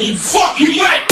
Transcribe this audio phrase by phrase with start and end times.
[0.00, 1.07] you fucking right!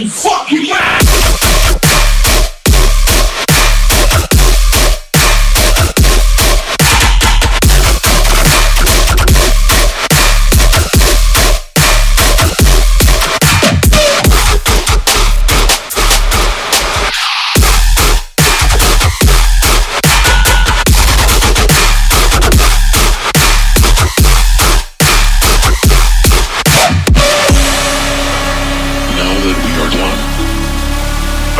[0.00, 0.27] Yes.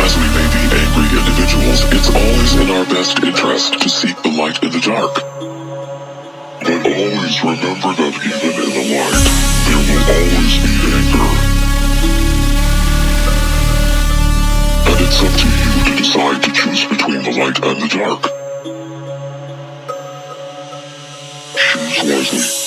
[0.09, 4.31] As we may be angry individuals, it's always in our best interest to seek the
[4.31, 5.15] light in the dark.
[6.65, 9.27] But always remember that even in the light,
[9.69, 11.31] there will always be anger.
[14.89, 18.23] And it's up to you to decide to choose between the light and the dark.
[21.57, 22.58] Choose wisely.